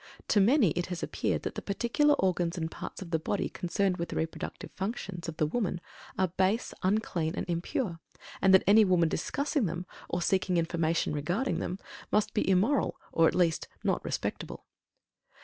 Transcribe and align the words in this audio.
To 0.29 0.39
many 0.41 0.71
it 0.71 0.87
has 0.87 1.03
appeared 1.03 1.43
that 1.43 1.53
the 1.53 1.61
particular 1.61 2.15
organs 2.15 2.57
and 2.57 2.71
parts 2.71 3.03
of 3.03 3.11
the 3.11 3.19
body 3.19 3.49
concerned 3.49 3.97
with 3.97 4.09
the 4.09 4.15
reproductive 4.15 4.71
functions 4.71 5.29
of 5.29 5.37
the 5.37 5.45
woman 5.45 5.79
are 6.17 6.29
base, 6.29 6.73
unclean, 6.81 7.35
and 7.35 7.47
impure, 7.47 7.99
and 8.41 8.51
that 8.51 8.63
any 8.65 8.83
woman 8.83 9.09
discussing 9.09 9.67
them, 9.67 9.85
or 10.09 10.23
seeking 10.23 10.57
information 10.57 11.13
regarding 11.13 11.59
them, 11.59 11.77
must 12.11 12.33
be 12.33 12.49
immoral 12.49 12.97
or 13.11 13.27
at 13.27 13.35
least 13.35 13.67
not 13.83 14.03
"respectable." 14.03 14.65